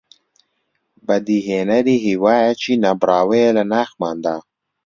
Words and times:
بەدیهێنەری 1.07 2.03
هیوایەکی 2.05 2.81
نەبڕاوەیە 2.83 3.49
لە 3.57 3.63
ناخماندا 3.73 4.37